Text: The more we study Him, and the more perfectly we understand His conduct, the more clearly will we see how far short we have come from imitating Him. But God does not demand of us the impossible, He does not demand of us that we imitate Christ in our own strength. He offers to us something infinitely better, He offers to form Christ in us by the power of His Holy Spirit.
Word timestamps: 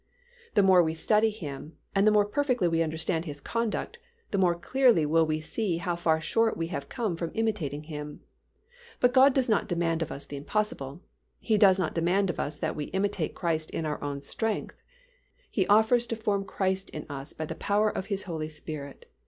The 0.55 0.63
more 0.63 0.81
we 0.81 0.95
study 0.95 1.29
Him, 1.29 1.77
and 1.93 2.07
the 2.07 2.11
more 2.11 2.25
perfectly 2.25 2.67
we 2.67 2.81
understand 2.81 3.25
His 3.25 3.39
conduct, 3.39 3.99
the 4.31 4.39
more 4.39 4.55
clearly 4.55 5.05
will 5.05 5.27
we 5.27 5.39
see 5.39 5.77
how 5.77 5.95
far 5.95 6.19
short 6.19 6.57
we 6.57 6.69
have 6.69 6.89
come 6.89 7.15
from 7.15 7.29
imitating 7.35 7.83
Him. 7.83 8.21
But 8.99 9.13
God 9.13 9.31
does 9.35 9.47
not 9.47 9.67
demand 9.67 10.01
of 10.01 10.11
us 10.11 10.25
the 10.25 10.37
impossible, 10.37 11.03
He 11.37 11.55
does 11.55 11.77
not 11.77 11.93
demand 11.93 12.31
of 12.31 12.39
us 12.39 12.57
that 12.57 12.75
we 12.75 12.85
imitate 12.85 13.35
Christ 13.35 13.69
in 13.69 13.85
our 13.85 14.03
own 14.03 14.23
strength. 14.23 14.81
He 15.51 15.67
offers 15.67 16.07
to 16.07 16.15
us 16.17 16.23
something 16.25 16.49
infinitely 16.49 16.49
better, 16.49 16.63
He 16.63 16.63
offers 16.63 16.83
to 16.87 16.89
form 16.89 16.89
Christ 16.89 16.89
in 16.89 17.05
us 17.15 17.33
by 17.33 17.45
the 17.45 17.61
power 17.61 17.95
of 17.95 18.07
His 18.07 18.23
Holy 18.23 18.49
Spirit. 18.49 19.05